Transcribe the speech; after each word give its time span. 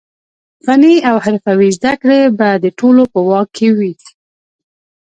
فني 0.65 0.95
او 1.09 1.15
حرفوي 1.23 1.69
زده 1.77 1.93
کړې 2.01 2.21
به 2.37 2.49
د 2.63 2.65
ټولو 2.79 3.03
په 3.13 3.19
واک 3.29 3.47
کې 3.57 3.67
وي. 3.77 3.93